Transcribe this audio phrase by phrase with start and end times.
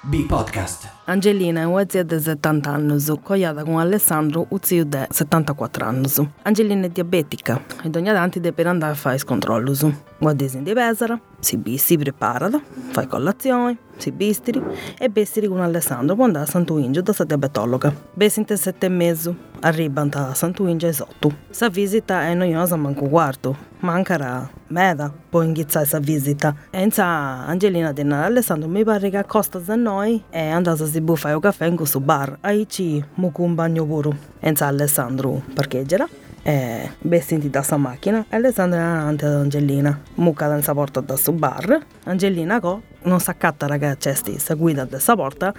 [0.00, 0.88] B-Podcast.
[1.06, 6.08] Angelina è una zia di 70 anni, cogliata con Alessandro, un zio di 74 anni.
[6.42, 9.76] Angelina è diabetica e ogni tanto deve andare a fare i controlli.
[10.18, 12.48] Guardisi di pesara, si, si prepara,
[12.90, 14.62] fa colazione, si bistiri
[14.98, 17.92] e bestiri con Alessandro può andare a Santuingio da diabetologa.
[18.14, 21.34] Besinte sette e mezzo, arriva a Santuingio e sotto.
[21.50, 26.54] Sa visita è noiosa manco quarto, mancarà meda poi inghizzare sa visita.
[26.70, 31.34] E inza Angelina dice Alessandro mi pare che a noi e andate a si buffa
[31.34, 32.38] un caffè in questo bar.
[32.40, 34.16] Aí ci mucu un bagno puro.
[34.40, 36.08] E inza Alessandro parcheggerà
[36.42, 38.24] e bestinti da sta macchina.
[38.28, 40.00] Alessandro è davanti ad Angelina.
[40.14, 41.78] Mucca sta porta da sto bar.
[42.04, 45.52] Angelina co non sa accatta ragazzi stessa guida da sta porta.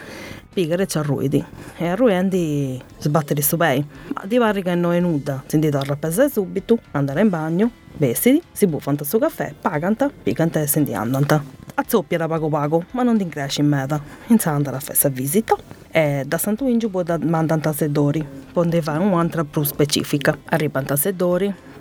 [0.52, 1.44] Pigare ci arruidi
[1.78, 5.98] e arruendi sbattere su bei ma di pare che non è nuda si torna a
[5.98, 6.80] pesare subito.
[6.92, 7.72] Andare in bagno.
[7.98, 8.42] Vestiti.
[8.52, 9.54] Si buffano su caffè.
[9.60, 10.10] Paganta.
[10.24, 11.44] Picanta e senti andanta.
[11.76, 14.02] A zoppia da pago pago ma non ti incresci in meta.
[14.44, 15.56] Andare a festa visita
[15.92, 20.98] e da Santo Ingio può mandare a sedori può fare un'altra più specifica arriva a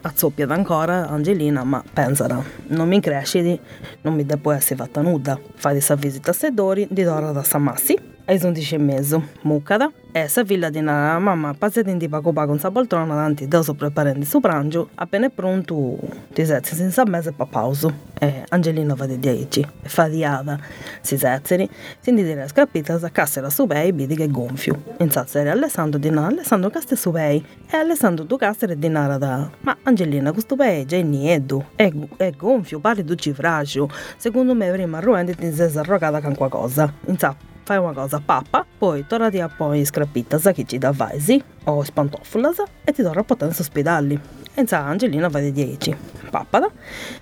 [0.00, 3.60] azzoppiata ancora Angelina, ma pensala, non mi cresci,
[4.02, 5.38] non mi devo essere fatta nuda.
[5.54, 7.98] Fai questa visita a Sedori, di Dora da Samassi,
[8.28, 12.58] ai 11 e mezzo, muccada, e figlia di una mamma passate in tipo a con
[12.58, 15.98] sa poltrona davanti da sopra preparando su pranzo, appena è pronto
[16.34, 17.90] ti sezzi senza mese per pausa.
[18.20, 20.58] E Angelina va di 10, e fa diada,
[21.00, 21.68] si sezzeri,
[22.00, 24.82] si dire scappita, sa cassera su pei, vedi che gonfio.
[24.98, 29.48] In sazzere Alessandro di Alessandro caste su pei, e Alessandro tu cassere di nara da,
[29.60, 34.70] ma Angelina questo pei già è nieto, è, è gonfio, pare tu cifragio, secondo me
[34.70, 36.92] prima ruende ti sei arrogata con qualcosa.
[37.06, 41.42] Insomma, fai una cosa pappa, poi tornati a poi scrappita sa chi ci dà vaisi
[41.64, 44.18] o spantofulas e ti torna a potere ospedali.
[44.54, 45.96] E sa Angelina va di 10.
[46.28, 46.70] Pappada,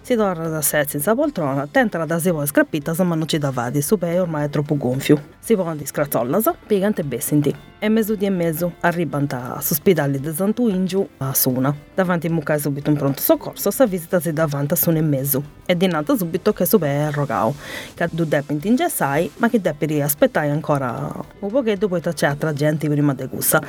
[0.01, 3.51] si torna da sé senza poltrona, tenta da si vuole scrappita ma non ci dà
[3.51, 5.35] vadi, su pe ormai è troppo gonfio.
[5.39, 7.55] Si può di scrazzollas, piegante bessinti.
[7.79, 11.75] E mezzo di e mezzo arrivano a ospedali di Santuingiu a Suna.
[11.95, 15.43] Davanti mucca subito un pronto soccorso, sa visita si davanti a Suna e mezzo.
[15.67, 17.55] E di nato subito che su pe è rogao,
[17.95, 22.89] che du deppi ingessai, ma che deppi aspettare ancora un pochetto poi c'è altra gente
[22.89, 23.63] prima di gussa.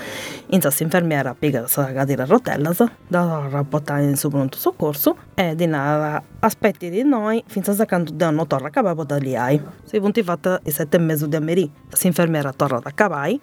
[0.69, 5.68] Si infermiera piega la cadere a rotellas, da rapportare in suo pronto soccorso e di
[5.68, 9.62] nada aspetti di noi finché quando danno a capo da lì hai.
[9.84, 13.40] Si punti fatta i sette mesi di ameriì, si infermiera torna da capai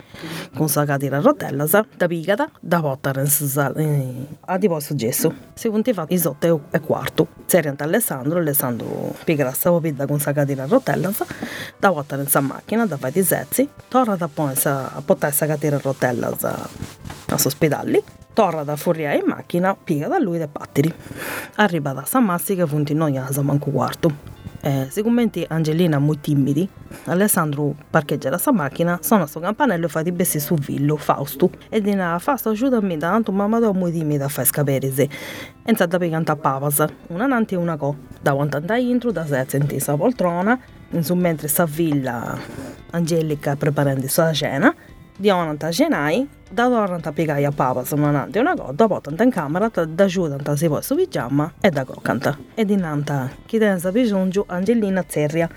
[0.56, 5.32] con sa cadere a rotellas, da pigata, da portare in a di posto gesso.
[5.55, 7.28] Si punti fatta i sotto e quarto.
[7.47, 11.22] Seriant Alessandro, Alessandro pigra stavo pida con sa cadere a rotellas,
[11.78, 15.47] da portare in sa macchina, da fare i sezzi, torna da poi a portare sa
[15.47, 15.81] cadere a
[17.34, 18.03] a ospedali,
[18.33, 20.93] torna da fuori in macchina, piega da lui e pattiri.
[21.56, 24.33] Arriva da San Massi che funti noiosa manco quarto.
[24.67, 26.67] Eh, siccome Angelina molto timidi,
[27.05, 31.50] Alessandro parcheggia la sua macchina, suona sto campanello e fa di bessi su Villo, Fausto.
[31.69, 35.03] E dice, Fausto aiutami, tanto mamma è molto timida a fare scapere se.
[35.03, 35.11] E
[35.67, 37.94] inizia a piegare pavas, una nanti e una co.
[38.23, 40.59] Da quando andai intro, da sé senti sa poltrona,
[40.93, 42.39] insomma mentre sta villa
[42.93, 44.75] Angelica preparando la cena,
[45.16, 49.70] di onanta cenai, da tornanta piegare a papa sono nanti una cosa, portano in camera,
[49.88, 52.36] da giù tanta si può su pigiama e da coccanta.
[52.54, 55.48] E di nanta, chi tensa bisogno, Angelina zerria,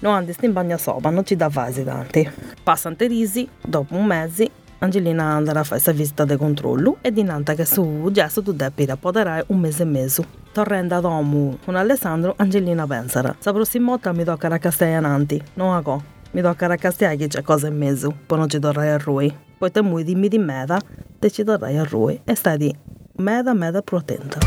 [0.00, 2.28] non andi in bagno sopra, non ci dà vasi tanti.
[2.62, 7.22] Passano risi, dopo un mese, Angelina andrà a fare questa visita di controllo e di
[7.22, 10.24] nanta che su gesto tu devi rapportare un mese e mezzo.
[10.52, 13.34] Torrendo ad Omu con Alessandro, Angelina penserà.
[13.42, 17.42] La prossima volta mi tocca a Castellananti, non a co mi tocca raccastiare che c'è
[17.42, 19.32] cosa in mezzo, poi non ci torrai a lui.
[19.56, 20.80] Poi te muovi dimmi di meta,
[21.18, 22.74] te ci torrai a lui e stai di
[23.16, 24.38] meta meta protenta.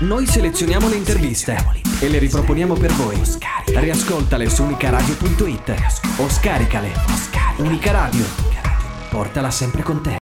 [0.00, 1.56] Noi selezioniamo le interviste
[2.00, 3.18] e le riproponiamo per voi.
[3.66, 5.74] Riascoltale su unicaradio.it
[6.18, 6.90] o scaricale.
[7.58, 8.24] Unica Radio.
[9.08, 10.10] Portala sempre con te.